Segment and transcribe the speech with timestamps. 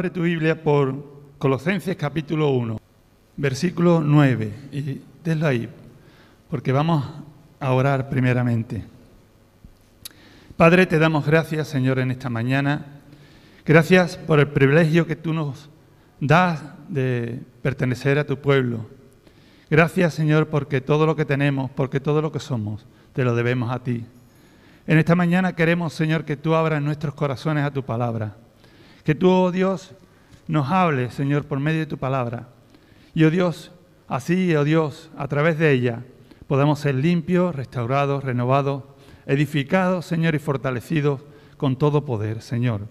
[0.00, 0.94] abre tu Biblia por
[1.36, 2.78] Colosenses capítulo 1,
[3.36, 4.50] versículo 9.
[4.72, 5.68] Y délo ahí,
[6.48, 7.04] porque vamos
[7.60, 8.82] a orar primeramente.
[10.56, 12.86] Padre, te damos gracias, Señor, en esta mañana.
[13.66, 15.68] Gracias por el privilegio que tú nos
[16.18, 18.88] das de pertenecer a tu pueblo.
[19.68, 23.70] Gracias, Señor, porque todo lo que tenemos, porque todo lo que somos, te lo debemos
[23.70, 24.06] a ti.
[24.86, 28.34] En esta mañana queremos, Señor, que tú abras nuestros corazones a tu palabra.
[29.04, 29.92] Que tú, oh Dios,
[30.48, 32.48] nos hables, Señor, por medio de tu palabra.
[33.14, 33.72] Y, oh Dios,
[34.08, 36.02] así, oh Dios, a través de ella,
[36.46, 38.84] podamos ser limpios, restaurados, renovados,
[39.26, 41.22] edificados, Señor, y fortalecidos
[41.56, 42.82] con todo poder, Señor.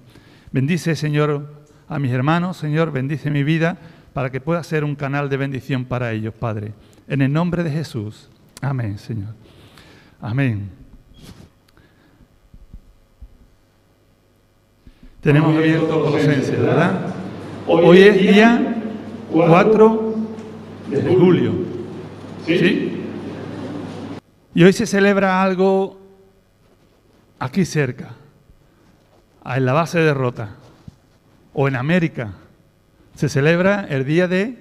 [0.51, 3.77] Bendice, Señor, a mis hermanos, Señor, bendice mi vida
[4.13, 6.73] para que pueda ser un canal de bendición para ellos, Padre.
[7.07, 8.29] En el nombre de Jesús.
[8.61, 9.33] Amén, Señor.
[10.21, 10.78] Amén.
[15.21, 17.13] Tenemos abierto Colosenses, ¿verdad?
[17.67, 18.75] Hoy es día
[19.29, 20.15] 4
[20.89, 21.51] de julio.
[22.45, 23.03] ¿Sí?
[24.55, 25.99] Y hoy se celebra algo
[27.37, 28.11] aquí cerca,
[29.43, 30.55] en la base de Rota,
[31.53, 32.31] o en América.
[33.15, 34.57] Se celebra el día de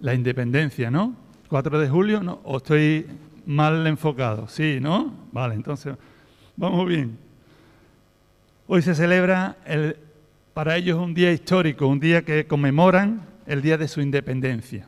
[0.00, 1.16] la independencia, ¿no?
[1.48, 2.40] 4 de julio, ¿no?
[2.44, 3.06] ¿O estoy
[3.46, 4.46] mal enfocado?
[4.46, 5.10] Sí, ¿no?
[5.32, 5.96] Vale, entonces,
[6.54, 7.27] vamos bien.
[8.70, 9.96] Hoy se celebra, el,
[10.52, 14.86] para ellos un día histórico, un día que conmemoran el día de su independencia.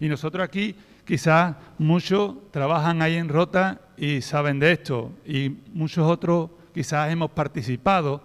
[0.00, 6.04] Y nosotros aquí quizás muchos trabajan ahí en Rota y saben de esto, y muchos
[6.04, 8.24] otros quizás hemos participado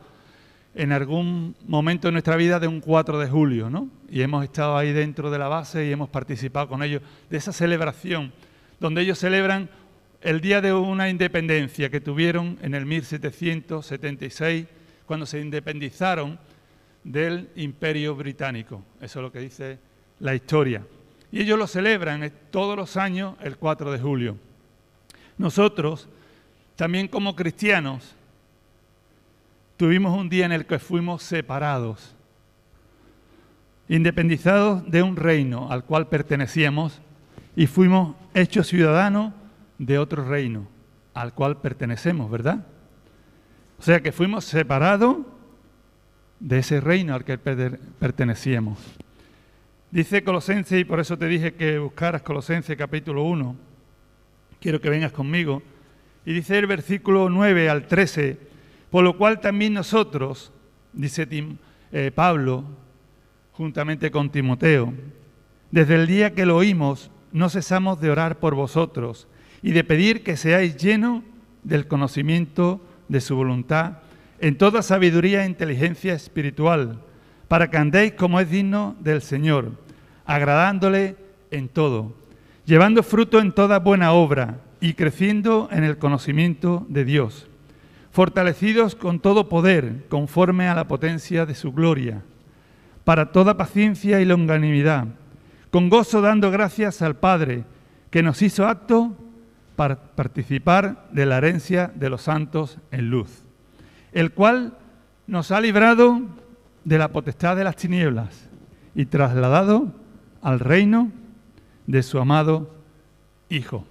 [0.73, 3.89] en algún momento de nuestra vida de un 4 de julio, ¿no?
[4.09, 7.53] Y hemos estado ahí dentro de la base y hemos participado con ellos de esa
[7.53, 8.33] celebración,
[8.79, 9.69] donde ellos celebran
[10.21, 14.65] el día de una independencia que tuvieron en el 1776
[15.07, 16.37] cuando se independizaron
[17.03, 18.83] del imperio británico.
[19.01, 19.79] Eso es lo que dice
[20.19, 20.85] la historia.
[21.31, 24.37] Y ellos lo celebran todos los años el 4 de julio.
[25.37, 26.07] Nosotros,
[26.75, 28.15] también como cristianos,
[29.77, 32.15] tuvimos un día en el que fuimos separados,
[33.87, 36.99] independizados de un reino al cual pertenecíamos
[37.55, 39.33] y fuimos hechos ciudadanos
[39.77, 40.67] de otro reino
[41.13, 42.65] al cual pertenecemos, ¿verdad?
[43.79, 45.17] O sea que fuimos separados
[46.39, 48.79] de ese reino al que pertenecíamos.
[49.91, 53.55] Dice Colosense, y por eso te dije que buscaras Colosense capítulo 1,
[54.59, 55.61] quiero que vengas conmigo,
[56.25, 58.37] y dice el versículo 9 al 13,
[58.89, 60.51] por lo cual también nosotros,
[60.91, 61.27] dice
[61.91, 62.65] eh, Pablo,
[63.53, 64.93] juntamente con Timoteo,
[65.71, 69.27] desde el día que lo oímos, no cesamos de orar por vosotros
[69.61, 71.23] y de pedir que seáis llenos
[71.63, 73.99] del conocimiento de su voluntad,
[74.39, 76.99] en toda sabiduría e inteligencia espiritual,
[77.47, 79.71] para que andéis como es digno del Señor,
[80.25, 81.15] agradándole
[81.51, 82.13] en todo,
[82.65, 87.47] llevando fruto en toda buena obra y creciendo en el conocimiento de Dios,
[88.11, 92.21] fortalecidos con todo poder, conforme a la potencia de su gloria,
[93.03, 95.07] para toda paciencia y longanimidad,
[95.71, 97.63] con gozo dando gracias al Padre,
[98.09, 99.15] que nos hizo acto
[99.77, 103.43] participar de la herencia de los santos en luz,
[104.11, 104.77] el cual
[105.27, 106.21] nos ha librado
[106.83, 108.49] de la potestad de las tinieblas
[108.95, 109.93] y trasladado
[110.41, 111.11] al reino
[111.85, 112.75] de su amado
[113.49, 113.85] Hijo.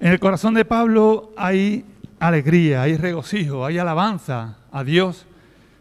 [0.00, 1.84] En el corazón de Pablo hay
[2.18, 5.26] alegría, hay regocijo, hay alabanza a Dios,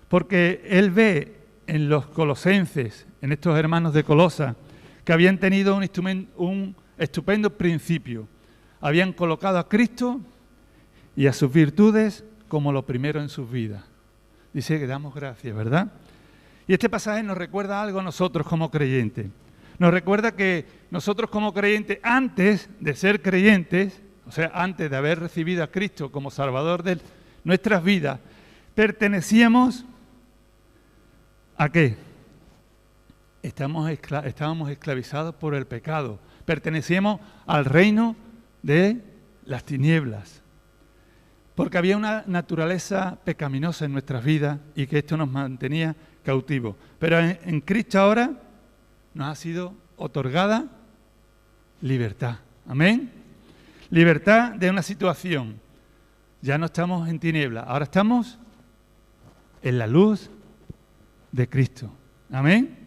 [0.08, 1.36] porque él ve
[1.66, 4.56] en los colosenses, en estos hermanos de Colosa,
[5.04, 8.28] que habían tenido un, instrumento, un estupendo principio.
[8.82, 10.22] Habían colocado a Cristo
[11.16, 13.84] y a sus virtudes como lo primero en sus vidas.
[14.54, 15.92] Dice que damos gracias, ¿verdad?
[16.68, 19.28] Y este pasaje nos recuerda algo a nosotros como creyentes.
[19.80, 25.20] Nos recuerda que nosotros como creyentes, antes de ser creyentes, o sea, antes de haber
[25.20, 27.00] recibido a Cristo como Salvador de
[27.44, 28.20] nuestras vidas,
[28.76, 29.86] pertenecíamos
[31.58, 31.98] a qué?
[33.42, 38.16] Estábamos esclavizados por el pecado pertenecíamos al reino
[38.62, 39.02] de
[39.46, 40.42] las tinieblas,
[41.56, 46.76] porque había una naturaleza pecaminosa en nuestras vidas y que esto nos mantenía cautivos.
[47.00, 48.32] Pero en, Cristo ahora
[49.14, 50.66] nos ha sido otorgada
[51.82, 52.38] libertad.
[52.68, 53.12] Amén.
[53.90, 55.62] Libertad de una situación.
[56.42, 58.40] Ya no estamos en tinieblas, ahora estamos
[59.62, 60.30] en la luz
[61.32, 61.90] de Cristo.
[62.32, 62.78] Amén.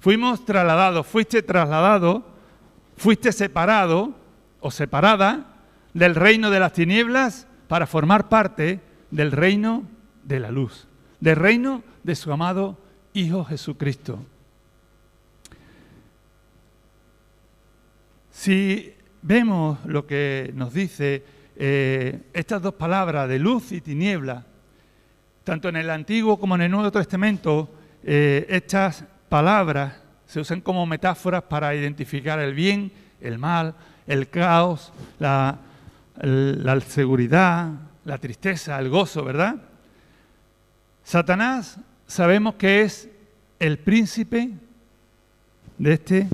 [0.00, 2.37] Fuimos trasladados, fuiste trasladado
[2.98, 4.14] fuiste separado
[4.60, 5.46] o separada
[5.94, 8.80] del reino de las tinieblas para formar parte
[9.10, 9.84] del reino
[10.24, 10.86] de la luz,
[11.20, 12.78] del reino de su amado
[13.14, 14.24] Hijo Jesucristo.
[18.30, 21.24] Si vemos lo que nos dice
[21.56, 24.44] eh, estas dos palabras de luz y tiniebla,
[25.44, 27.70] tanto en el Antiguo como en el Nuevo Testamento,
[28.04, 33.74] eh, estas palabras se usan como metáforas para identificar el bien, el mal,
[34.06, 35.58] el caos, la,
[36.86, 37.70] seguridad,
[38.04, 39.56] la tristeza, el gozo, ¿verdad?
[41.02, 43.08] Satanás sabemos que es
[43.58, 44.50] el príncipe
[45.78, 46.28] de este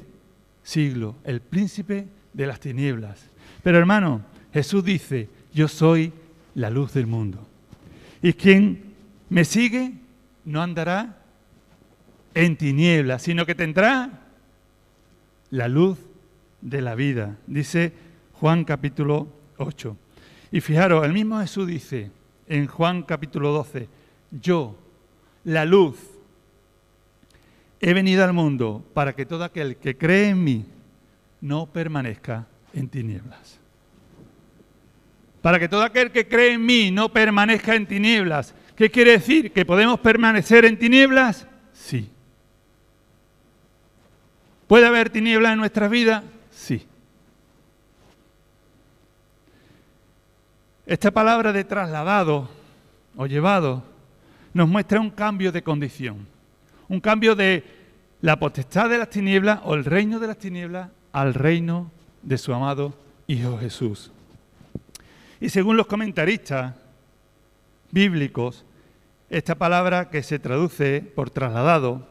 [0.64, 3.24] siglo, el príncipe de las tinieblas.
[3.62, 6.12] Pero hermano, Jesús dice, yo soy
[6.56, 7.46] la luz del mundo.
[8.20, 8.92] Y quien
[9.28, 9.92] me sigue
[10.44, 11.23] no andará
[12.34, 14.24] en tinieblas, sino que tendrá
[15.50, 15.98] la luz
[16.60, 17.92] de la vida, dice
[18.32, 19.28] Juan capítulo
[19.58, 19.96] 8.
[20.50, 22.10] Y fijaros, el mismo Jesús dice
[22.48, 23.88] en Juan capítulo 12,
[24.30, 24.76] yo,
[25.44, 25.96] la luz,
[27.80, 30.64] he venido al mundo para que todo aquel que cree en mí
[31.40, 33.60] no permanezca en tinieblas.
[35.42, 38.54] Para que todo aquel que cree en mí no permanezca en tinieblas.
[38.74, 39.52] ¿Qué quiere decir?
[39.52, 41.46] ¿Que podemos permanecer en tinieblas?
[41.74, 42.10] Sí.
[44.66, 46.24] ¿Puede haber tinieblas en nuestra vida?
[46.50, 46.86] Sí.
[50.86, 52.48] Esta palabra de trasladado
[53.16, 53.82] o llevado
[54.52, 56.26] nos muestra un cambio de condición,
[56.88, 57.64] un cambio de
[58.20, 61.90] la potestad de las tinieblas o el reino de las tinieblas al reino
[62.22, 62.94] de su amado
[63.26, 64.10] Hijo Jesús.
[65.40, 66.74] Y según los comentaristas
[67.90, 68.64] bíblicos,
[69.30, 72.06] esta palabra que se traduce por trasladado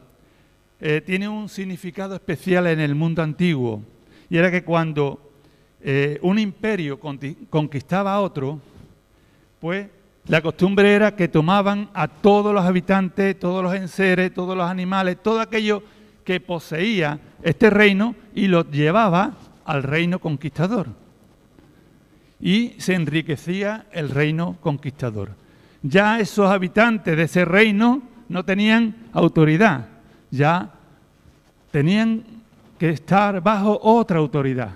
[0.86, 3.82] eh, tiene un significado especial en el mundo antiguo.
[4.30, 5.32] Y era que cuando
[5.80, 7.00] eh, un imperio
[7.50, 8.60] conquistaba a otro,
[9.62, 9.88] pues
[10.28, 15.24] la costumbre era que tomaban a todos los habitantes, todos los enseres, todos los animales,
[15.24, 15.84] todo aquello
[16.26, 20.88] que poseía este reino y lo llevaba al reino conquistador.
[22.42, 25.30] Y se enriquecía el reino conquistador.
[25.82, 29.88] Ya esos habitantes de ese reino no tenían autoridad,
[30.30, 30.73] ya
[31.74, 32.24] tenían
[32.78, 34.76] que estar bajo otra autoridad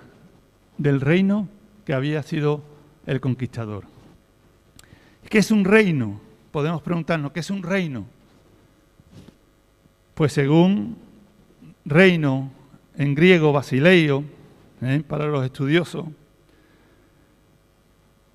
[0.79, 1.47] del reino
[1.85, 2.63] que había sido
[3.05, 3.83] el conquistador.
[5.29, 6.19] ¿Qué es un reino?
[6.49, 8.07] Podemos preguntarnos, ¿qué es un reino?
[10.15, 10.97] Pues según
[11.85, 12.49] reino
[12.97, 14.23] en griego basileio,
[14.81, 15.03] ¿eh?
[15.07, 16.07] para los estudiosos,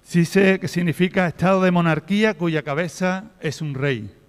[0.04, 4.21] sí sé que significa estado de monarquía cuya cabeza es un rey.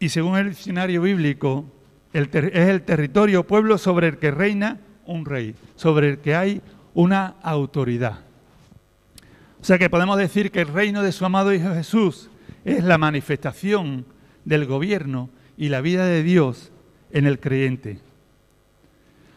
[0.00, 1.64] Y según el diccionario bíblico,
[2.12, 6.62] es el territorio o pueblo sobre el que reina un rey, sobre el que hay
[6.94, 8.20] una autoridad.
[9.60, 12.30] O sea que podemos decir que el reino de su amado Hijo Jesús
[12.64, 14.06] es la manifestación
[14.44, 16.70] del gobierno y la vida de Dios
[17.10, 17.98] en el creyente.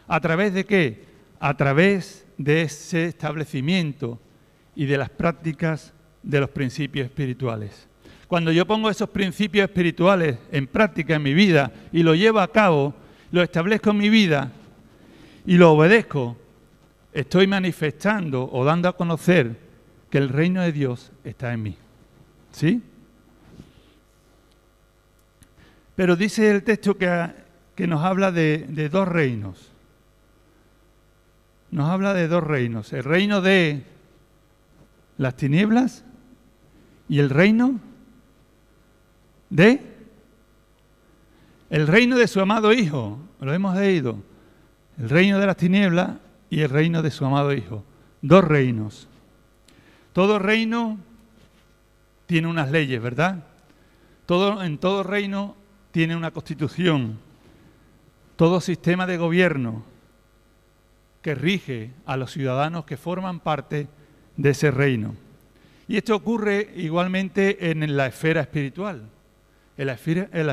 [0.08, 1.06] ¿A través de qué?
[1.40, 4.20] A través de ese establecimiento
[4.76, 7.88] y de las prácticas de los principios espirituales.
[8.32, 12.50] Cuando yo pongo esos principios espirituales en práctica en mi vida y lo llevo a
[12.50, 12.94] cabo,
[13.30, 14.54] lo establezco en mi vida
[15.46, 16.38] y lo obedezco,
[17.12, 19.60] estoy manifestando o dando a conocer
[20.10, 21.78] que el reino de Dios está en mí.
[22.54, 22.82] ¿Sí?
[25.98, 27.34] Pero dice el texto que,
[27.76, 29.74] que nos habla de, de dos reinos.
[31.70, 32.94] Nos habla de dos reinos.
[32.94, 33.84] El reino de
[35.18, 36.06] las tinieblas
[37.10, 37.91] y el reino
[39.52, 39.82] de
[41.70, 43.20] el reino de su amado Hijo.
[43.40, 44.18] Lo hemos leído.
[44.98, 46.18] El reino de las tinieblas
[46.50, 47.84] y el reino de su amado Hijo.
[48.22, 49.08] Dos reinos.
[50.14, 50.98] Todo reino
[52.26, 53.44] tiene unas leyes, ¿verdad?
[54.26, 55.56] Todo, en todo reino
[55.92, 57.20] tiene una constitución.
[58.36, 59.84] Todo sistema de gobierno
[61.22, 63.88] que rige a los ciudadanos que forman parte
[64.36, 65.16] de ese reino.
[65.88, 69.04] Y esto ocurre igualmente en la esfera espiritual.
[69.82, 69.94] En la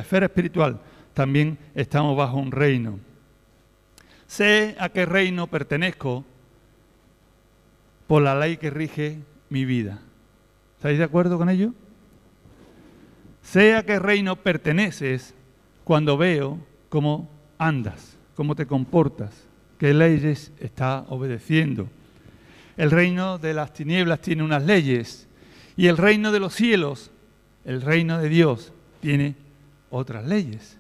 [0.01, 0.81] esfera, espiritual
[1.13, 2.99] también estamos bajo un reino.
[4.27, 6.25] Sé a qué reino pertenezco
[8.07, 9.19] por la ley que rige
[9.51, 9.99] mi vida.
[10.77, 11.75] ¿Estáis de acuerdo con ello?
[13.43, 15.35] Sé a qué reino perteneces
[15.85, 16.59] cuando veo
[16.89, 21.87] cómo andas, cómo te comportas, qué leyes estás obedeciendo.
[22.79, 25.29] El reino de las tinieblas tiene unas leyes
[25.77, 27.11] y el reino de los cielos,
[27.67, 29.35] el reino de Dios, tiene
[29.91, 30.79] otras leyes.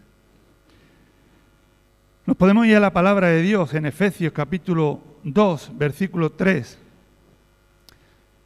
[2.27, 6.79] Nos podemos ir a la palabra de Dios en Efesios capítulo 2, versículo 3.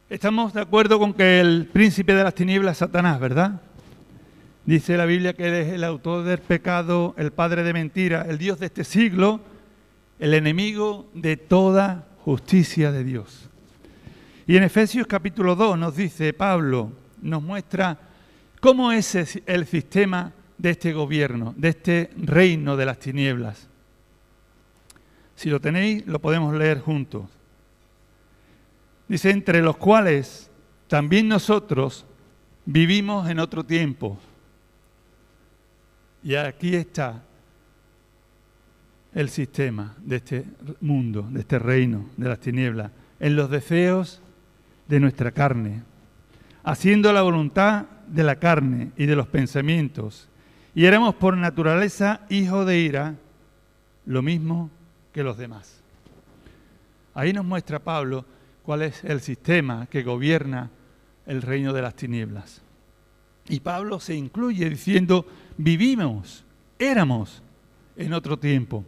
[0.09, 3.61] Estamos de acuerdo con que el príncipe de las tinieblas es Satanás, ¿verdad?
[4.65, 8.59] Dice la Biblia que es el autor del pecado, el padre de mentira, el Dios
[8.59, 9.41] de este siglo,
[10.19, 13.49] el enemigo de toda justicia de Dios.
[14.47, 17.97] Y en Efesios capítulo 2 nos dice Pablo, nos muestra
[18.63, 23.67] cómo es el sistema de este gobierno, de este reino de las tinieblas.
[25.35, 27.25] Si lo tenéis, lo podemos leer juntos.
[29.09, 30.49] Dice, entre los cuales
[30.87, 32.05] también nosotros
[32.63, 34.17] vivimos en otro tiempo.
[36.23, 37.21] Y aquí está
[39.13, 40.45] el sistema de este
[40.79, 44.21] mundo, de este reino de las tinieblas, en los deseos
[44.87, 45.83] de nuestra carne,
[46.63, 50.29] haciendo la voluntad de la carne y de los pensamientos.
[50.75, 53.15] Y éramos por naturaleza hijos de ira,
[54.05, 54.69] lo mismo
[55.11, 55.81] que los demás.
[57.15, 58.25] Ahí nos muestra Pablo
[58.63, 60.69] cuál es el sistema que gobierna
[61.25, 62.61] el reino de las tinieblas.
[63.49, 65.25] Y Pablo se incluye diciendo,
[65.57, 66.43] vivimos,
[66.77, 67.41] éramos
[67.97, 68.85] en otro tiempo.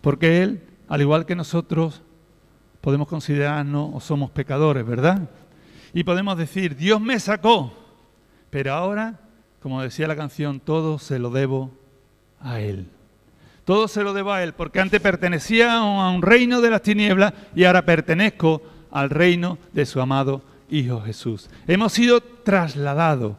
[0.00, 2.02] Porque él, al igual que nosotros,
[2.80, 5.28] podemos considerarnos o somos pecadores, ¿verdad?
[5.92, 7.81] Y podemos decir, Dios me sacó,
[8.52, 9.18] pero ahora,
[9.62, 11.70] como decía la canción, todo se lo debo
[12.38, 12.86] a Él.
[13.64, 17.32] Todo se lo debo a Él, porque antes pertenecía a un reino de las tinieblas
[17.54, 21.48] y ahora pertenezco al reino de su amado Hijo Jesús.
[21.66, 23.36] Hemos sido trasladados,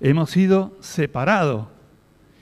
[0.00, 1.68] hemos sido separados.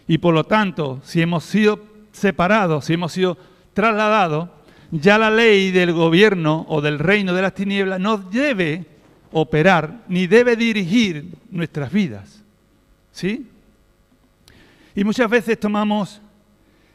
[0.09, 1.81] Y por lo tanto, si hemos sido
[2.13, 3.37] separados, si hemos sido
[3.75, 4.49] trasladados,
[4.91, 8.96] ya la ley del gobierno o del reino de las tinieblas no debe
[9.33, 12.43] operar ni debe dirigir nuestras vidas.
[13.13, 13.49] ¿Sí?
[14.95, 16.21] Y muchas veces tomamos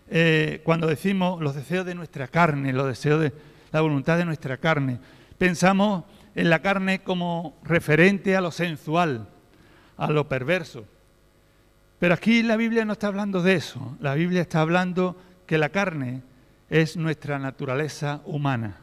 [0.10, 3.34] eh, cuando decimos los deseos de nuestra carne, los deseos de
[3.72, 5.00] la voluntad de nuestra carne,
[5.38, 6.04] pensamos
[6.36, 9.28] en la carne como referente a lo sensual,
[9.98, 10.86] a lo perverso.
[12.00, 13.96] Pero aquí la Biblia no está hablando de eso.
[14.00, 16.24] La Biblia está hablando que la carne
[16.70, 18.78] es nuestra naturaleza humana.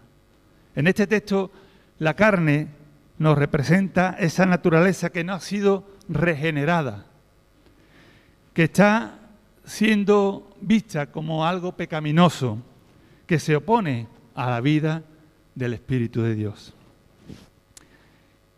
[0.77, 1.51] En este texto,
[1.99, 2.69] la carne
[3.19, 7.07] nos representa esa naturaleza que no ha sido regenerada,
[8.55, 9.19] que está
[9.65, 12.59] siendo vista como algo pecaminoso
[13.27, 15.03] que se opone a la vida
[15.55, 16.75] del Espíritu de Dios.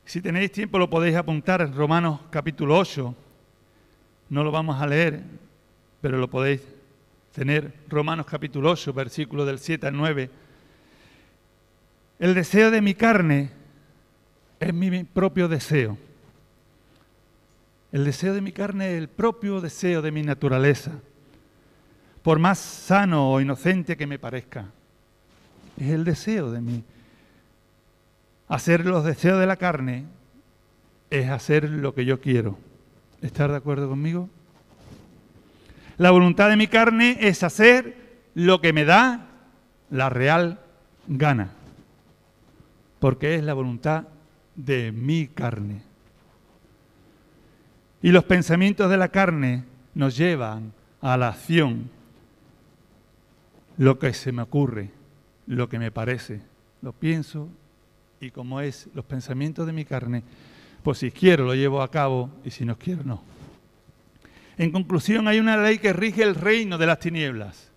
[0.04, 3.14] Si tenéis tiempo lo podéis apuntar en Romanos capítulo 8.
[4.28, 5.22] No lo vamos a leer,
[6.00, 6.62] pero lo podéis
[7.32, 7.72] tener.
[7.88, 10.30] Romanos capítulo 8, versículos del 7 al 9.
[12.18, 13.59] El deseo de mi carne
[14.60, 15.96] es mi propio deseo
[17.92, 20.92] el deseo de mi carne es el propio deseo de mi naturaleza,
[22.22, 24.66] por más sano o inocente que me parezca.
[25.76, 26.84] Es el deseo de mí.
[28.48, 30.04] Hacer los deseos de la carne
[31.10, 32.58] es hacer lo que yo quiero.
[33.22, 34.28] ¿Estar de acuerdo conmigo?
[35.98, 37.96] La voluntad de mi carne es hacer
[38.34, 39.26] lo que me da
[39.90, 40.60] la real
[41.08, 41.50] gana,
[43.00, 44.04] porque es la voluntad
[44.64, 45.82] de mi carne.
[48.02, 49.64] Y los pensamientos de la carne
[49.94, 51.90] nos llevan a la acción.
[53.76, 54.90] Lo que se me ocurre,
[55.46, 56.40] lo que me parece,
[56.82, 57.48] lo pienso
[58.20, 60.22] y como es los pensamientos de mi carne,
[60.82, 63.22] pues si quiero lo llevo a cabo y si no quiero no.
[64.58, 67.70] En conclusión, hay una ley que rige el reino de las tinieblas.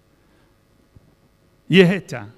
[1.69, 2.29] Y es esta.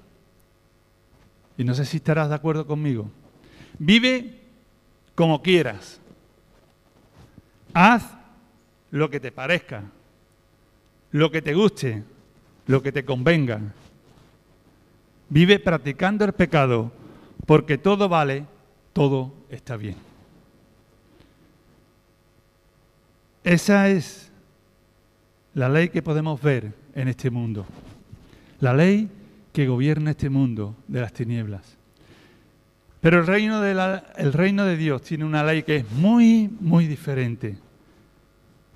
[1.58, 3.10] Y no sé si estarás de acuerdo conmigo.
[3.78, 4.40] Vive
[5.14, 6.00] como quieras.
[7.74, 8.04] Haz
[8.90, 9.84] lo que te parezca,
[11.10, 12.02] lo que te guste,
[12.66, 13.60] lo que te convenga.
[15.28, 16.92] Vive practicando el pecado,
[17.46, 18.46] porque todo vale,
[18.92, 19.96] todo está bien.
[23.44, 24.30] Esa es
[25.54, 27.66] la ley que podemos ver en este mundo.
[28.60, 29.08] La ley
[29.52, 31.75] que gobierna este mundo de las tinieblas.
[33.06, 37.56] Pero el reino de, Dios tiene una ley que es muy, muy diferente.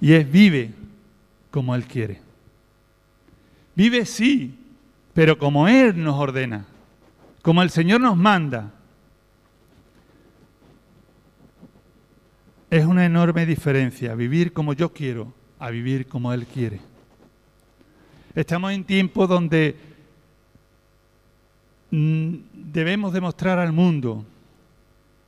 [0.01, 0.71] Y es vive
[1.51, 2.21] como Él quiere.
[3.75, 4.57] Vive sí,
[5.15, 6.65] pero como Él nos ordena,
[7.43, 8.73] como el Señor nos manda.
[12.71, 16.79] Es una enorme diferencia vivir como yo quiero a vivir como Él quiere.
[18.37, 19.75] Estamos en tiempos donde
[21.91, 24.25] debemos demostrar al mundo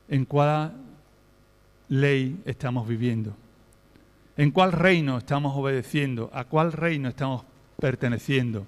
[0.08, 0.72] en cuál
[1.88, 3.34] ley estamos viviendo.
[4.36, 6.30] ¿En cuál reino estamos obedeciendo?
[6.32, 7.44] ¿A cuál reino estamos
[7.78, 8.66] perteneciendo?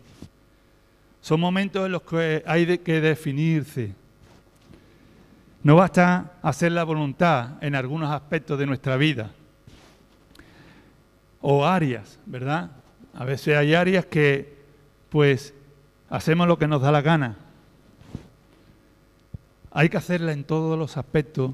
[1.21, 3.95] Son momentos en los que hay que definirse.
[5.63, 9.31] No basta hacer la voluntad en algunos aspectos de nuestra vida
[11.41, 12.71] o áreas, ¿verdad?
[13.15, 14.55] A veces hay áreas que
[15.09, 15.55] pues
[16.11, 17.37] hacemos lo que nos da la gana.
[19.77, 21.51] Hay que hacerla en todos los aspectos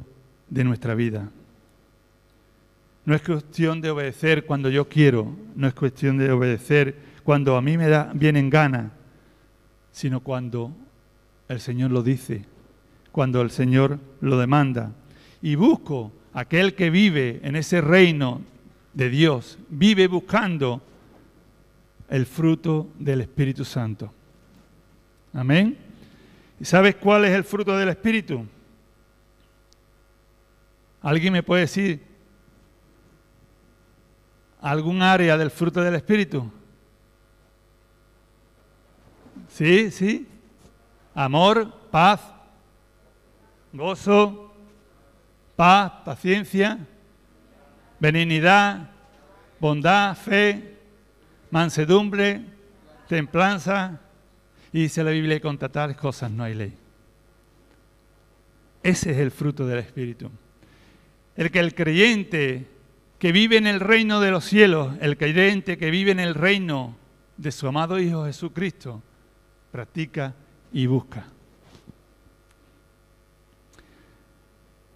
[0.51, 1.31] de nuestra vida.
[3.07, 7.63] No es cuestión de obedecer cuando yo quiero, no es cuestión de obedecer cuando a
[7.63, 8.93] mí me da en gana,
[9.91, 10.71] sino cuando
[11.49, 12.45] el Señor lo dice,
[13.11, 14.93] cuando el Señor lo demanda.
[15.41, 18.43] Y busco aquel que vive en ese reino
[18.93, 20.83] de Dios, vive buscando
[22.11, 24.13] el fruto del Espíritu Santo.
[25.33, 25.90] Amén.
[26.61, 28.47] ¿Y sabes cuál es el fruto del Espíritu?
[31.01, 32.05] ¿Alguien me puede decir
[34.61, 36.53] algún área del fruto del Espíritu?
[39.49, 40.29] Sí, sí.
[41.15, 42.21] Amor, paz,
[43.73, 44.53] gozo,
[45.57, 46.79] paz, paciencia,
[47.99, 48.91] benignidad,
[49.59, 50.77] bondad, fe,
[51.51, 52.45] mansedumbre,
[53.09, 53.99] templanza.
[54.73, 56.73] Y dice la Biblia, contra tales cosas no hay ley.
[58.83, 60.31] Ese es el fruto del Espíritu.
[61.37, 62.67] El que el creyente
[63.19, 66.97] que vive en el reino de los cielos, el creyente que vive en el reino
[67.37, 69.03] de su amado Hijo Jesucristo,
[69.71, 70.35] practica
[70.73, 71.27] y busca.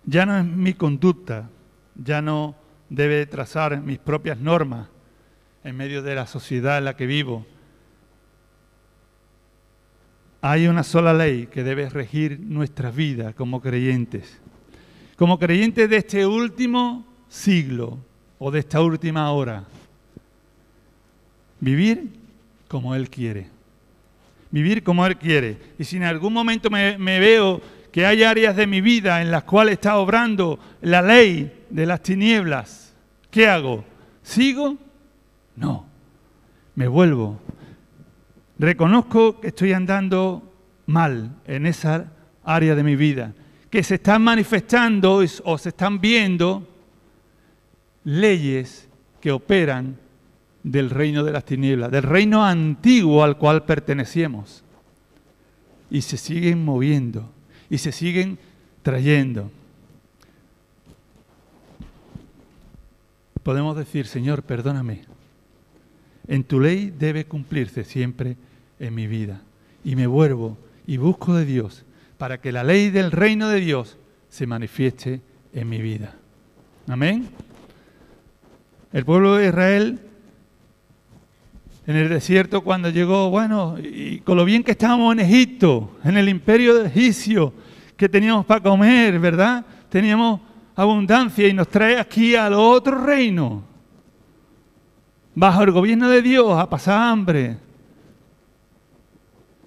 [0.06, 1.48] Ya no es mi conducta,
[1.94, 2.54] ya no
[2.88, 4.88] debe trazar mis propias normas
[5.62, 7.46] en medio de la sociedad en la que vivo.
[10.46, 14.40] Hay una sola ley que debe regir nuestra vida como creyentes.
[15.16, 17.98] Como creyentes de este último siglo
[18.38, 19.64] o de esta última hora.
[21.60, 22.10] Vivir
[22.68, 23.54] como Él quiere
[24.54, 25.58] vivir como Él quiere.
[25.80, 27.60] Y si en algún momento me, veo
[27.90, 32.00] que hay áreas de mi vida en las cuales está obrando la ley de las
[32.00, 32.94] tinieblas,
[33.32, 33.84] ¿qué hago?
[34.22, 34.76] ¿Sigo?
[35.56, 35.86] No,
[36.76, 37.40] me vuelvo.
[38.58, 40.52] Reconozco que estoy andando
[40.86, 42.12] mal en esa
[42.44, 43.34] área de mi vida,
[43.70, 46.68] que se están manifestando o se están viendo
[48.04, 48.88] leyes
[49.20, 49.96] que operan
[50.62, 54.62] del reino de las tinieblas, del reino antiguo al cual pertenecíamos.
[55.90, 57.30] Y se siguen moviendo
[57.68, 58.38] y se siguen
[58.82, 59.50] trayendo.
[63.42, 65.13] Podemos decir, Señor, perdóname.
[66.28, 68.36] En tu ley debe cumplirse siempre
[68.78, 69.40] en mi vida.
[69.84, 71.84] Y me vuelvo y busco de Dios
[72.18, 75.20] para que la ley del reino de Dios se manifieste
[75.52, 76.14] en mi vida.
[76.88, 77.28] Amén.
[78.92, 80.00] El pueblo de Israel
[81.86, 86.16] en el desierto cuando llegó, bueno, y con lo bien que estábamos en Egipto, en
[86.16, 87.52] el imperio de egipcio,
[87.96, 89.64] que teníamos para comer, ¿verdad?
[89.90, 90.40] Teníamos
[90.74, 93.62] abundancia y nos trae aquí al otro reino,
[95.34, 97.56] bajo el gobierno de Dios, a pasar hambre.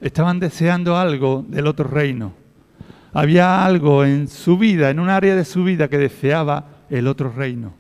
[0.01, 2.33] Estaban deseando algo del otro reino.
[3.13, 7.31] Había algo en su vida, en un área de su vida que deseaba el otro
[7.31, 7.73] reino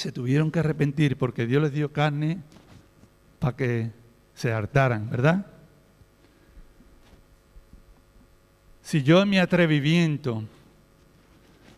[0.00, 2.38] se tuvieron que arrepentir porque Dios les dio carne
[3.38, 3.90] para que
[4.34, 5.46] se hartaran, ¿verdad?
[8.80, 10.44] Si yo en mi atrevimiento,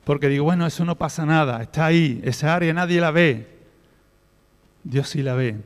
[0.05, 3.47] porque digo, bueno, eso no pasa nada, está ahí, esa área nadie la ve,
[4.85, 5.57] Dios sí la ve.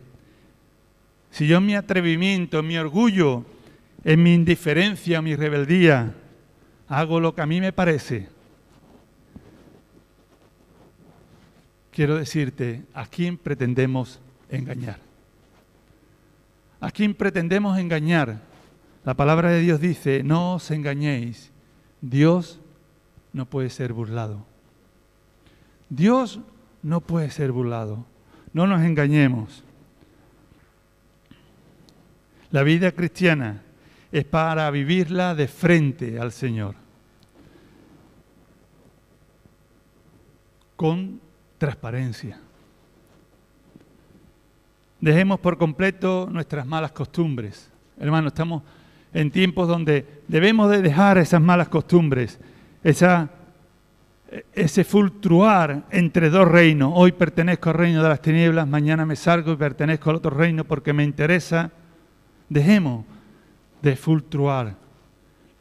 [1.30, 3.44] Si yo en mi atrevimiento, en mi orgullo,
[4.04, 6.14] en mi indiferencia, mi rebeldía,
[6.88, 8.28] hago lo que a mí me parece,
[11.90, 14.20] quiero decirte a quién pretendemos
[14.50, 14.98] engañar.
[16.78, 18.40] ¿A quién pretendemos engañar?
[19.04, 21.50] La palabra de Dios dice, no os engañéis,
[22.02, 22.60] Dios
[23.36, 24.46] no puede ser burlado.
[25.90, 26.40] Dios
[26.82, 28.06] no puede ser burlado.
[28.54, 29.62] No nos engañemos.
[32.50, 33.60] La vida cristiana
[34.10, 36.76] es para vivirla de frente al Señor.
[40.74, 41.20] Con
[41.58, 42.40] transparencia.
[44.98, 47.70] Dejemos por completo nuestras malas costumbres.
[48.00, 48.62] Hermano, estamos
[49.12, 52.40] en tiempos donde debemos de dejar esas malas costumbres,
[52.86, 53.30] esa,
[54.52, 56.92] ese fluctuar entre dos reinos.
[56.94, 60.62] Hoy pertenezco al reino de las tinieblas, mañana me salgo y pertenezco al otro reino
[60.62, 61.72] porque me interesa.
[62.48, 63.04] Dejemos
[63.82, 64.76] de fluctuar.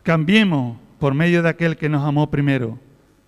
[0.03, 2.77] Cambiemos por medio de aquel que nos amó primero,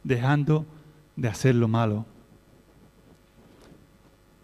[0.03, 0.67] dejando
[1.15, 2.05] de hacer lo malo.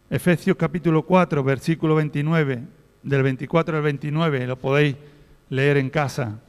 [0.10, 2.64] Efesios capítulo 4, versículo 29,
[3.04, 4.96] del 24 al 29, lo podéis
[5.50, 6.40] leer en casa.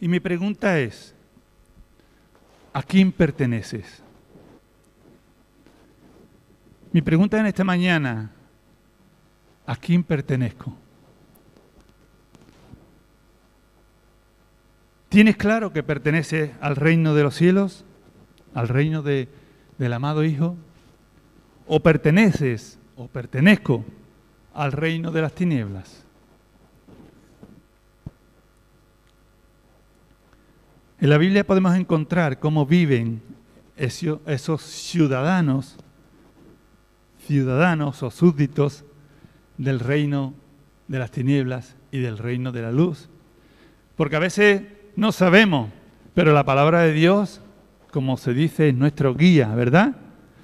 [0.00, 1.14] Y mi pregunta es,
[2.78, 4.04] ¿a quién perteneces?
[6.92, 8.30] Mi pregunta en esta mañana,
[9.66, 10.76] ¿a quién pertenezco?
[15.08, 17.84] ¿Tienes claro que perteneces al reino de los cielos?
[18.54, 19.28] ¿Al reino de,
[19.78, 20.54] del amado Hijo?
[21.66, 23.84] ¿O perteneces o pertenezco
[24.54, 26.04] al reino de las tinieblas?
[31.00, 33.22] En la Biblia podemos encontrar cómo viven
[33.76, 35.76] esos ciudadanos,
[37.24, 38.84] ciudadanos o súbditos
[39.58, 40.34] del reino
[40.88, 43.08] de las tinieblas y del reino de la luz.
[43.94, 44.62] Porque a veces
[44.96, 45.70] no sabemos,
[46.14, 47.42] pero la palabra de Dios,
[47.92, 49.94] como se dice, es nuestro guía, ¿verdad?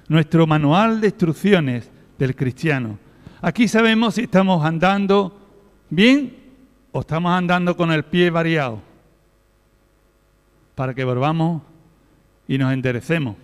[0.07, 2.97] Nuestro manual de instrucciones del cristiano.
[3.41, 5.37] Aquí sabemos si estamos andando
[5.89, 6.33] bien
[6.93, 8.94] o estamos andando con el pie variado
[10.75, 11.63] para que volvamos
[12.47, 13.37] y nos enderecemos.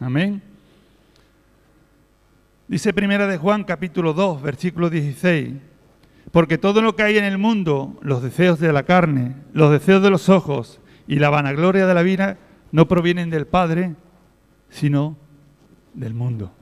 [0.00, 0.42] Amén.
[2.66, 5.54] Dice Primera de Juan capítulo 2, versículo 16,
[6.32, 10.02] porque todo lo que hay en el mundo, los deseos de la carne, los deseos
[10.02, 12.38] de los ojos y la vanagloria de la vida,
[12.72, 13.94] no provienen del Padre,
[14.70, 15.16] sino
[15.92, 16.52] del mundo.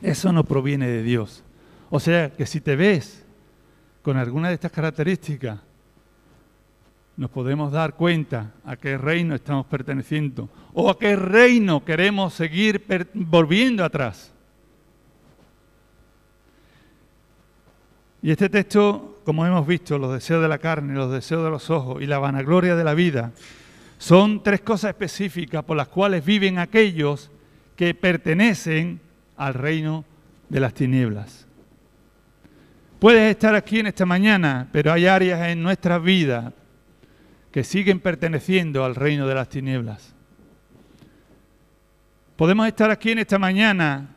[0.00, 1.42] Eso no proviene de Dios.
[1.90, 3.24] O sea que si te ves
[4.02, 5.58] con alguna de estas características,
[7.18, 12.86] nos podemos dar cuenta a qué reino estamos perteneciendo o a qué reino queremos seguir
[13.12, 14.32] volviendo atrás.
[18.22, 21.70] Y este texto, como hemos visto, los deseos de la carne, los deseos de los
[21.70, 23.32] ojos y la vanagloria de la vida,
[23.98, 27.32] son tres cosas específicas por las cuales viven aquellos
[27.74, 29.00] que pertenecen
[29.36, 30.04] al reino
[30.48, 31.48] de las tinieblas.
[33.00, 36.52] Puedes estar aquí en esta mañana, pero hay áreas en nuestra vida
[37.58, 40.14] que siguen perteneciendo al reino de las tinieblas.
[42.36, 44.14] Podemos estar aquí en esta mañana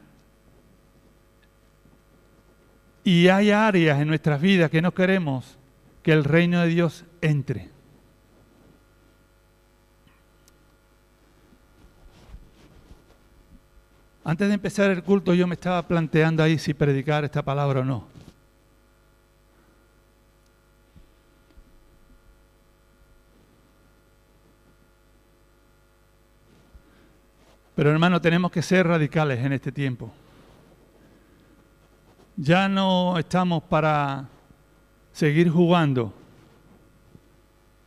[3.03, 5.57] y hay áreas en nuestras vidas que no queremos
[6.03, 7.71] que el reino de Dios entre.
[14.23, 17.85] Antes de empezar el culto yo me estaba planteando ahí si predicar esta palabra o
[17.85, 18.20] no.
[27.81, 30.13] Pero hermano, tenemos que ser radicales en este tiempo.
[32.35, 34.29] Ya no estamos para
[35.11, 36.13] seguir jugando.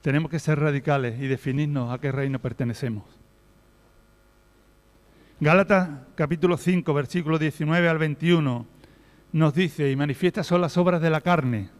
[0.02, 3.04] Tenemos que ser radicales y definirnos a qué reino pertenecemos.
[5.38, 8.66] Gálatas capítulo 5, versículo 19 al 21
[9.30, 11.70] nos dice, y manifiestas son las obras de la carne,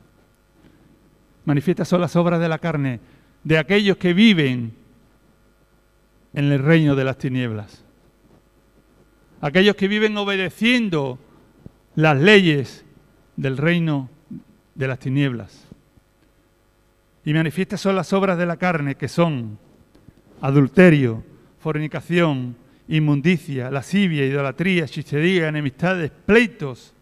[1.45, 3.01] manifiestas son las obras de la carne
[3.43, 4.73] de aquellos que viven
[6.33, 7.84] en el reino de las tinieblas
[9.41, 11.19] aquellos que viven obedeciendo
[11.95, 12.85] las leyes
[13.37, 14.11] del reino
[14.75, 15.67] de las tinieblas.
[17.25, 19.59] Y manifiestas son las obras de la carne, que son
[20.41, 21.25] adulterio,
[21.61, 22.57] fornicación,
[22.89, 26.93] inmundicia, lascivia, idolatría, chichería, enemistades, pleitos,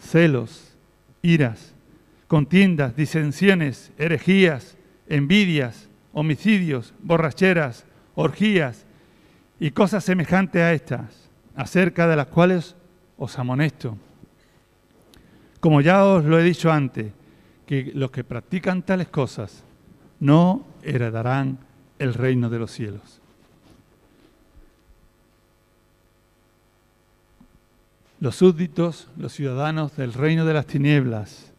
[0.00, 0.74] celos,
[1.22, 1.74] iras,
[2.28, 4.76] contiendas, disensiones, herejías,
[5.08, 8.85] envidias, homicidios, borracheras, orgías
[9.58, 12.76] y cosas semejantes a estas, acerca de las cuales
[13.16, 13.96] os amonesto.
[15.60, 17.12] Como ya os lo he dicho antes,
[17.66, 19.64] que los que practican tales cosas
[20.20, 21.58] no heredarán
[21.98, 23.20] el reino de los cielos.
[28.20, 31.52] Los súbditos, los ciudadanos del reino de las tinieblas,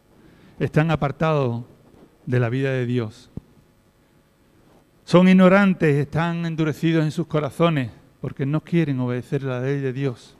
[0.58, 1.64] están apartados
[2.26, 3.30] de la vida de Dios.
[5.08, 7.90] Son ignorantes, están endurecidos en sus corazones
[8.20, 10.36] porque no quieren obedecer la ley de Dios.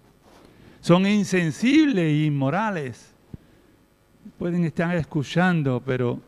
[0.83, 3.15] Son insensibles e inmorales.
[4.39, 6.21] Pueden estar escuchando, pero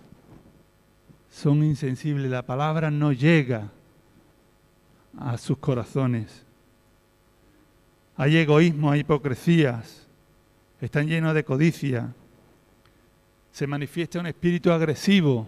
[1.31, 2.31] son insensibles.
[2.31, 3.69] La palabra no llega
[5.19, 6.43] a sus corazones.
[8.17, 10.09] Hay egoísmo, hay hipocresías,
[10.81, 12.15] están llenos de codicia.
[13.53, 15.47] Se manifiesta un espíritu agresivo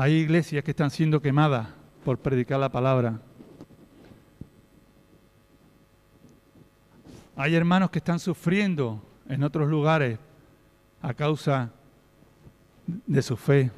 [0.00, 1.68] Hay iglesias que están siendo quemadas
[2.06, 3.20] por predicar la palabra.
[7.36, 10.18] Hay hermanos que están sufriendo en otros lugares
[11.02, 11.70] a causa
[12.86, 13.70] de su fe,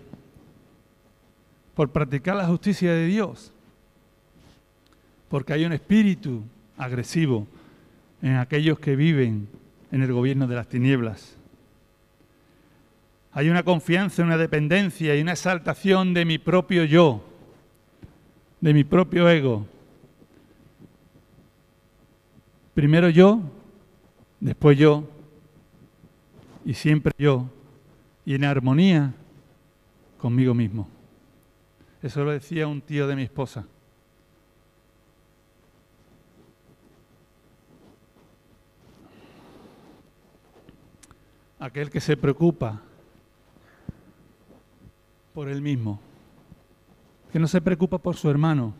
[1.74, 3.50] por practicar la justicia de Dios,
[5.28, 6.44] porque hay un espíritu
[6.78, 7.48] agresivo
[8.22, 9.48] en aquellos que viven
[9.90, 11.36] en el gobierno de las tinieblas.
[13.34, 17.24] Hay una confianza, una dependencia y una exaltación de mi propio yo,
[18.60, 19.66] de mi propio ego.
[22.74, 23.40] Primero yo,
[24.38, 25.08] después yo,
[26.66, 27.48] y siempre yo,
[28.26, 29.14] y en armonía
[30.18, 30.88] conmigo mismo.
[32.02, 33.66] Eso lo decía un tío de mi esposa.
[41.58, 42.82] Aquel que se preocupa
[45.34, 46.00] por él mismo,
[47.32, 48.74] que no se preocupa por su hermano,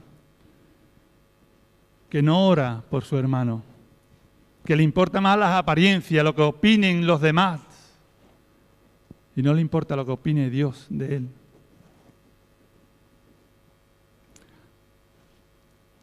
[2.10, 3.62] que no ora por su hermano,
[4.64, 7.60] que le importa más las apariencias, lo que opinen los demás,
[9.34, 11.28] y no le importa lo que opine Dios de él.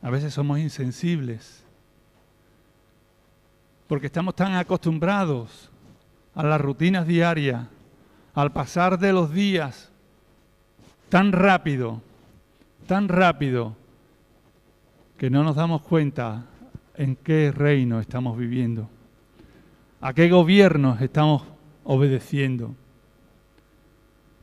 [0.01, 1.63] A veces somos insensibles
[3.87, 5.71] porque estamos tan acostumbrados
[6.35, 7.67] a las rutinas diarias,
[8.35, 9.91] al pasar de los días
[11.09, 12.01] tan rápido,
[12.87, 13.75] tan rápido,
[15.17, 16.45] que no nos damos cuenta
[16.95, 18.89] en qué reino estamos viviendo,
[19.99, 21.43] a qué gobierno estamos
[21.83, 22.75] obedeciendo.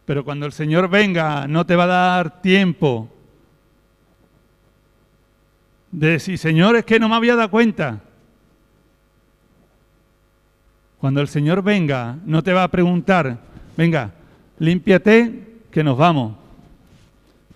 [0.04, 3.08] Pero cuando el Señor venga, no te va a dar tiempo
[5.90, 8.02] de decir, Señor, es que no me había dado cuenta.
[10.98, 13.38] Cuando el Señor venga, no te va a preguntar,
[13.76, 14.12] venga,
[14.58, 16.45] límpiate, que nos vamos.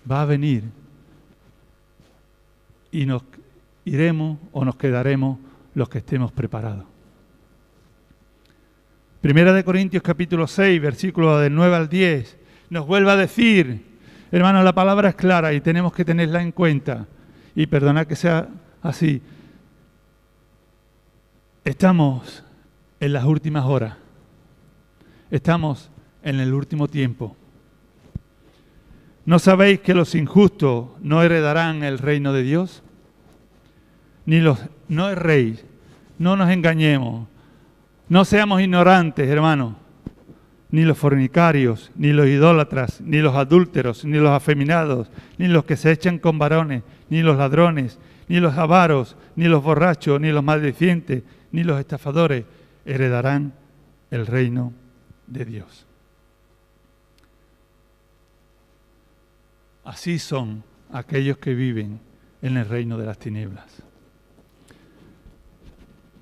[0.09, 0.63] Va a venir.
[2.91, 3.23] Y nos
[3.85, 5.39] iremos o nos quedaremos
[5.73, 6.85] los que estemos preparados.
[9.21, 12.37] Primera de Corintios capítulo 6, versículos del 9 al 10,
[12.71, 13.85] nos vuelve a decir,
[14.31, 17.05] hermanos, la palabra es clara y tenemos que tenerla en cuenta
[17.53, 18.49] y perdona que sea
[18.81, 19.21] así,
[21.63, 22.43] estamos
[22.99, 23.97] en las últimas horas,
[25.29, 25.91] estamos
[26.23, 27.35] en el último tiempo.
[29.25, 32.83] ¿No sabéis que los injustos no heredarán el reino de Dios?
[34.25, 35.65] Ni los no erréis,
[36.17, 37.27] no nos engañemos,
[38.09, 39.75] no seamos ignorantes, hermanos
[40.71, 45.75] ni los fornicarios, ni los idólatras, ni los adúlteros, ni los afeminados, ni los que
[45.75, 50.43] se echan con varones, ni los ladrones, ni los avaros, ni los borrachos, ni los
[50.43, 52.45] maldicientes, ni los estafadores
[52.85, 53.53] heredarán
[54.11, 54.71] el reino
[55.27, 55.85] de Dios.
[59.83, 61.99] Así son aquellos que viven
[62.41, 63.65] en el reino de las tinieblas.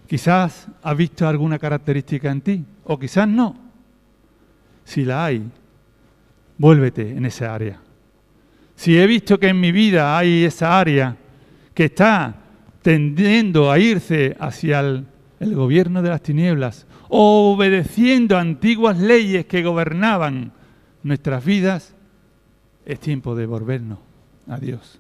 [0.08, 3.70] Quizás has visto alguna característica en ti, o quizás no
[4.90, 5.44] si la hay,
[6.58, 7.80] vuélvete en esa área.
[8.76, 11.16] Si he visto que en mi vida hay esa área
[11.76, 12.34] que está
[12.82, 15.06] tendiendo a irse hacia el,
[15.40, 20.54] el gobierno de las tinieblas o obedeciendo a antiguas leyes que gobernaban
[21.04, 21.94] nuestras vidas,
[22.90, 24.00] es tiempo de volvernos
[24.48, 25.00] a Dios.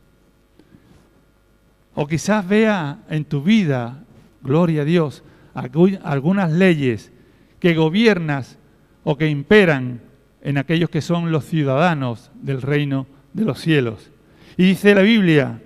[1.96, 4.04] O quizás vea en tu vida,
[4.44, 5.24] gloria a Dios,
[5.56, 7.12] algunas leyes
[7.60, 8.60] que gobiernas
[9.04, 10.02] o que imperan
[10.44, 14.12] en aquellos que son los ciudadanos del reino de los cielos.
[14.56, 15.60] Y dice la Biblia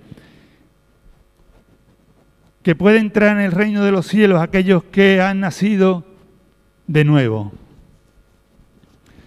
[2.62, 6.06] que puede entrar en el reino de los cielos aquellos que han nacido
[6.86, 7.52] de nuevo.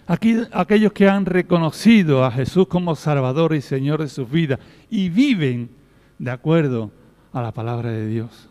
[0.07, 5.09] Aquí, aquellos que han reconocido a Jesús como Salvador y Señor de sus vidas y
[5.09, 5.69] viven
[6.17, 6.91] de acuerdo
[7.33, 8.49] a la palabra de Dios.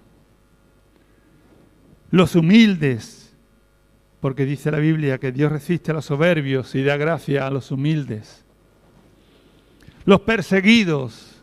[2.10, 3.26] Los humildes
[4.20, 7.70] porque dice la Biblia que Dios resiste a los soberbios y da gracia a los
[7.70, 8.44] humildes.
[10.04, 11.42] Los perseguidos,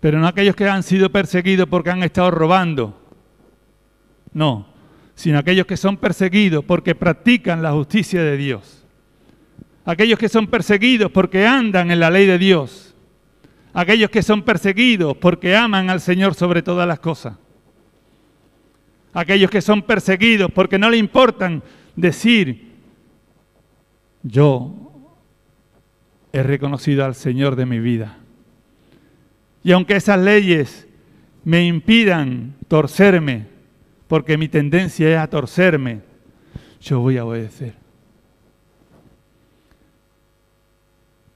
[0.00, 3.00] pero no aquellos que han sido perseguidos porque han estado robando,
[4.32, 4.66] no,
[5.14, 8.81] sino aquellos que son perseguidos porque practican la justicia de Dios.
[9.84, 12.94] Aquellos que son perseguidos porque andan en la ley de Dios.
[13.74, 17.34] Aquellos que son perseguidos porque aman al Señor sobre todas las cosas
[19.12, 21.62] aquellos que son perseguidos porque no le importan
[21.96, 22.72] decir,
[24.22, 24.74] yo
[26.32, 28.18] he reconocido al Señor de mi vida.
[29.62, 30.88] Y aunque esas leyes
[31.44, 33.46] me impidan torcerme,
[34.08, 36.00] porque mi tendencia es a torcerme,
[36.80, 37.74] yo voy a obedecer.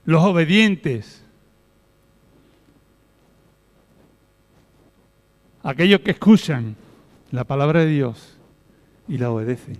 [0.07, 1.21] Los obedientes,
[5.61, 6.77] aquellos que escuchan,
[7.29, 8.37] la palabra de Dios
[9.09, 9.79] y la obedecen.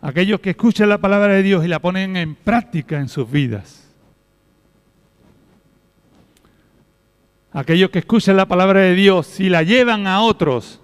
[0.00, 3.86] Aquellos que escuchan la palabra de Dios y la ponen en práctica en sus vidas.
[7.52, 10.80] Aquellos que escuchan la palabra de Dios y la llevan a otros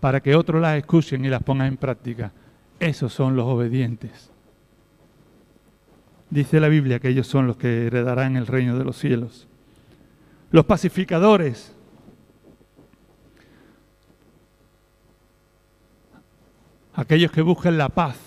[0.00, 2.32] para que otros la escuchen y las pongan en práctica.
[2.80, 4.30] Esos son los obedientes.
[6.30, 9.46] Dice la Biblia que ellos son los que heredarán el reino de los cielos.
[10.50, 11.72] Los pacificadores.
[16.94, 18.18] Aquellos que buscan la paz.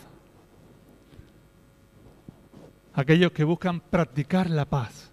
[2.94, 5.12] Aquellos que buscan practicar la paz.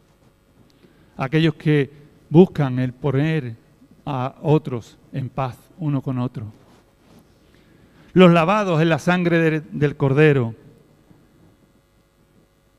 [1.16, 1.90] Aquellos que
[2.31, 3.57] buscan el poner
[4.05, 6.46] a otros en paz uno con otro.
[8.12, 10.55] Los lavados en la sangre del cordero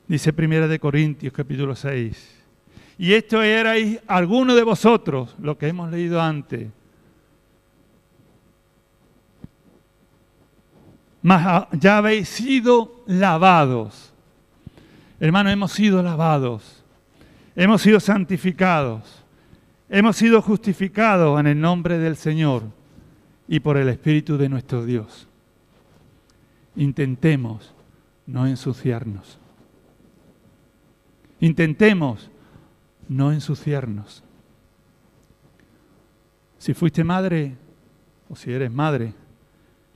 [0.08, 2.36] Dice Primera de Corintios capítulo 6.
[2.96, 6.68] Y esto erais alguno de vosotros, lo que hemos leído antes.
[11.20, 14.14] Mas ya habéis sido lavados.
[15.20, 16.82] Hermanos, hemos sido lavados.
[17.54, 19.22] Hemos sido santificados.
[19.90, 22.62] Hemos sido justificados en el nombre del Señor
[23.46, 25.28] y por el Espíritu de nuestro Dios.
[26.76, 27.74] Intentemos
[28.26, 29.37] no ensuciarnos.
[31.40, 32.30] Intentemos
[33.08, 34.22] no ensuciarnos.
[36.58, 37.54] Si fuiste madre
[38.28, 39.14] o si eres madre,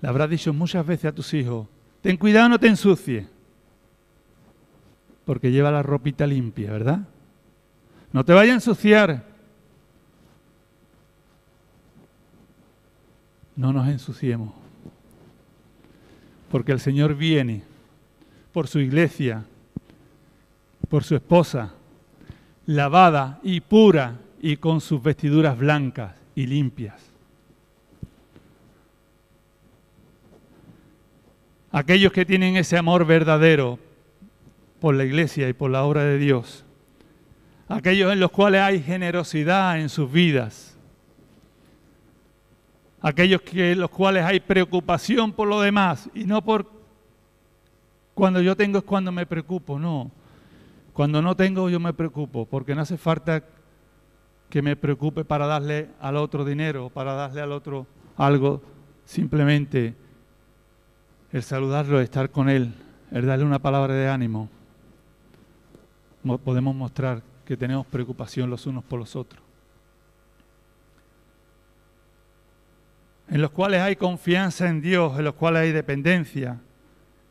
[0.00, 1.66] le habrás dicho muchas veces a tus hijos,
[2.00, 3.26] ten cuidado, no te ensucie,
[5.24, 7.00] porque lleva la ropita limpia, ¿verdad?
[8.12, 9.24] No te vaya a ensuciar.
[13.54, 14.52] No nos ensuciemos,
[16.50, 17.62] porque el Señor viene
[18.52, 19.44] por su iglesia
[20.92, 21.72] por su esposa,
[22.66, 27.00] lavada y pura y con sus vestiduras blancas y limpias.
[31.70, 33.78] Aquellos que tienen ese amor verdadero
[34.82, 36.62] por la iglesia y por la obra de Dios,
[37.68, 40.76] aquellos en los cuales hay generosidad en sus vidas,
[43.00, 46.70] aquellos en los cuales hay preocupación por lo demás y no por
[48.12, 50.10] cuando yo tengo es cuando me preocupo, no
[50.92, 53.42] cuando no tengo yo me preocupo, porque no hace falta
[54.50, 58.60] que me preocupe para darle al otro dinero, para darle al otro algo,
[59.06, 59.94] simplemente
[61.32, 62.74] el saludarlo, estar con él,
[63.10, 64.50] el darle una palabra de ánimo.
[66.44, 69.42] Podemos mostrar que tenemos preocupación los unos por los otros.
[73.28, 76.60] En los cuales hay confianza en Dios, en los cuales hay dependencia,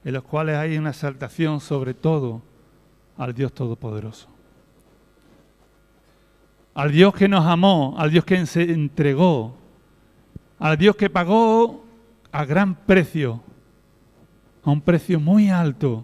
[0.03, 2.41] en los cuales hay una exaltación sobre todo
[3.21, 4.27] al Dios Todopoderoso.
[6.73, 9.53] Al Dios que nos amó, al Dios que se entregó,
[10.57, 11.85] al Dios que pagó
[12.31, 13.39] a gran precio,
[14.63, 16.03] a un precio muy alto,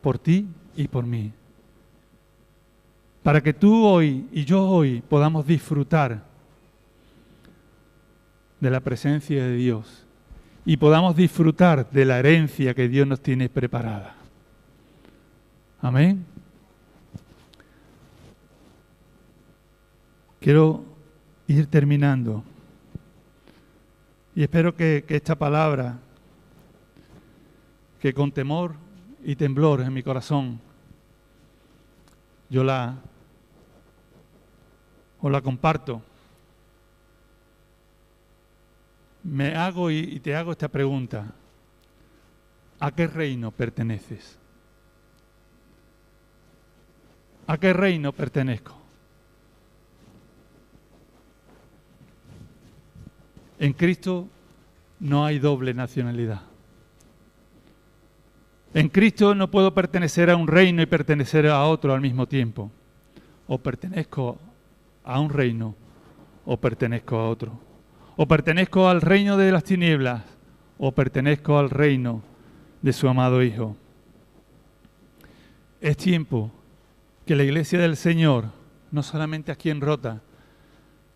[0.00, 1.30] por ti y por mí.
[3.22, 6.24] Para que tú hoy y yo hoy podamos disfrutar
[8.60, 10.06] de la presencia de Dios
[10.64, 14.14] y podamos disfrutar de la herencia que Dios nos tiene preparada.
[15.82, 16.35] Amén.
[20.46, 20.84] Quiero
[21.48, 22.44] ir terminando.
[24.32, 25.98] Y espero que, esta palabra,
[27.98, 28.76] que con temor
[29.24, 30.60] y temblor en mi corazón,
[32.48, 32.94] yo la
[35.20, 36.00] o la comparto.
[39.24, 41.26] Me hago y te hago esta pregunta.
[42.78, 44.38] ¿A qué reino perteneces?
[47.48, 48.85] ¿A qué reino pertenezco?
[53.58, 54.28] En Cristo
[55.00, 56.42] no hay doble nacionalidad.
[58.74, 62.70] En Cristo no puedo pertenecer a un reino y pertenecer a otro al mismo tiempo.
[63.46, 64.38] O pertenezco
[65.04, 65.74] a un reino
[66.44, 67.58] o pertenezco a otro.
[68.16, 70.22] O pertenezco al reino de las tinieblas
[70.78, 72.22] o pertenezco al reino
[72.82, 73.76] de su amado Hijo.
[75.80, 76.50] Es tiempo
[77.24, 78.46] que la iglesia del Señor,
[78.90, 80.20] no solamente aquí en Rota,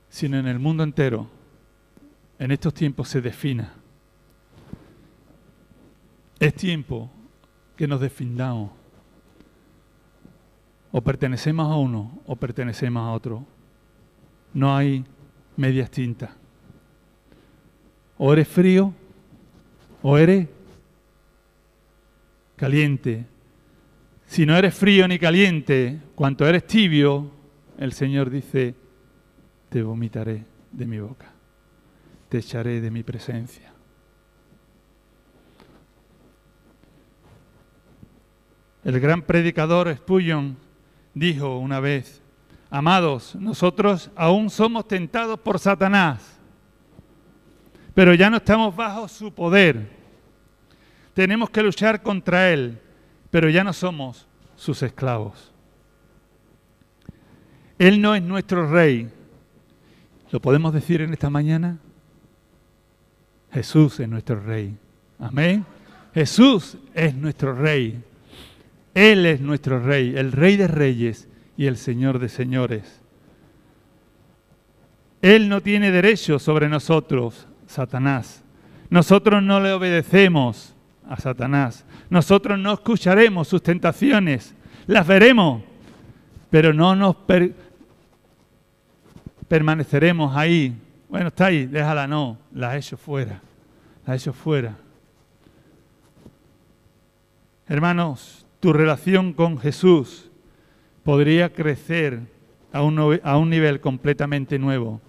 [0.08, 1.28] sino en el mundo entero,
[2.40, 3.74] en estos tiempos se defina.
[6.38, 7.10] Es tiempo
[7.76, 8.70] que nos defindamos.
[10.90, 13.44] O pertenecemos a uno o pertenecemos a otro.
[14.54, 15.04] No hay
[15.54, 16.30] medias tintas.
[18.16, 18.94] O eres frío
[20.00, 20.48] o eres
[22.56, 23.26] caliente.
[24.24, 27.30] Si no eres frío ni caliente, cuanto eres tibio,
[27.76, 28.74] el Señor dice,
[29.68, 31.29] te vomitaré de mi boca
[32.30, 33.72] te echaré de mi presencia.
[38.84, 40.56] El gran predicador Spurgeon
[41.12, 42.22] dijo una vez,
[42.70, 46.38] amados, nosotros aún somos tentados por Satanás,
[47.94, 49.98] pero ya no estamos bajo su poder.
[51.12, 52.78] tenemos que luchar contra Él,
[53.30, 55.52] pero ya no somos sus esclavos.
[57.76, 59.10] Él no es nuestro rey.
[60.30, 61.78] ¿Lo podemos decir en esta mañana?
[63.52, 64.76] Jesús es nuestro rey.
[65.18, 65.64] Amén.
[66.14, 68.02] Jesús es nuestro rey.
[68.94, 73.00] Él es nuestro rey, el rey de reyes y el señor de señores.
[75.22, 78.42] Él no tiene derecho sobre nosotros, Satanás.
[78.88, 80.74] Nosotros no le obedecemos
[81.08, 81.84] a Satanás.
[82.08, 84.54] Nosotros no escucharemos sus tentaciones.
[84.86, 85.62] Las veremos,
[86.50, 87.16] pero no nos
[89.46, 90.74] permaneceremos ahí.
[91.10, 92.38] Bueno, está ahí, déjala, no.
[92.54, 93.40] La he hecho fuera.
[94.06, 94.76] La he hecho fuera.
[97.66, 100.30] Hermanos, tu relación con Jesús
[101.02, 102.20] podría crecer
[102.72, 105.00] a un, a un nivel completamente nuevo,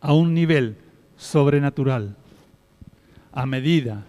[0.00, 0.76] a un nivel
[1.16, 2.16] sobrenatural,
[3.32, 4.04] a medida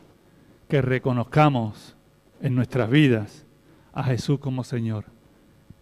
[0.68, 1.96] que reconozcamos
[2.42, 3.46] en nuestras vidas
[3.94, 5.06] a Jesús como Señor,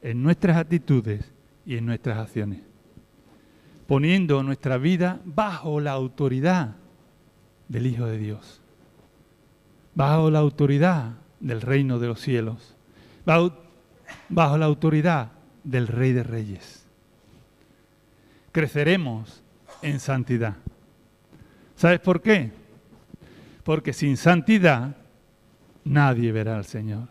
[0.03, 1.31] en nuestras actitudes
[1.65, 2.61] y en nuestras acciones,
[3.87, 6.75] poniendo nuestra vida bajo la autoridad
[7.67, 8.61] del Hijo de Dios,
[9.95, 12.75] bajo la autoridad del reino de los cielos,
[13.25, 15.31] bajo, la autoridad
[15.63, 16.85] del Rey de Reyes.
[18.51, 19.43] Creceremos
[19.81, 20.55] en santidad.
[21.75, 22.51] ¿Sabes por qué?
[23.63, 24.95] Porque sin santidad
[25.83, 27.07] nadie verá al Señor.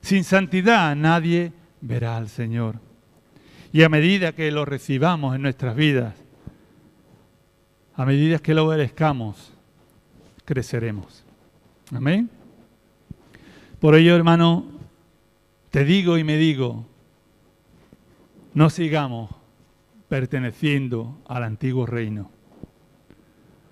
[0.00, 2.85] Sin santidad nadie verá al Señor.
[3.72, 6.14] Y a medida que lo recibamos en nuestras vidas,
[7.94, 9.52] a medida que lo obedezcamos,
[10.44, 11.24] creceremos.
[11.94, 12.30] Amén.
[13.80, 14.66] Por ello, hermano,
[15.70, 16.86] te digo y me digo,
[18.54, 19.30] no sigamos
[20.08, 22.30] perteneciendo al antiguo reino.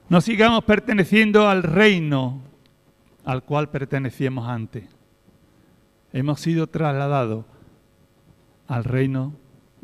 [0.08, 2.42] No sigamos perteneciendo al reino
[3.24, 4.84] al cual pertenecíamos antes.
[6.12, 7.46] Hemos sido trasladados
[8.68, 9.34] al reino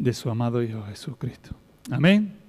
[0.01, 1.55] de su amado Hijo Jesucristo.
[1.91, 2.40] Amén.